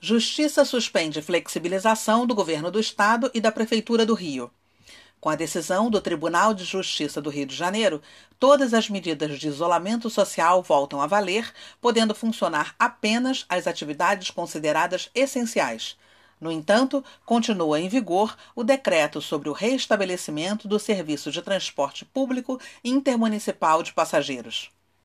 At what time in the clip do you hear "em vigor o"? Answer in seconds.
17.80-18.62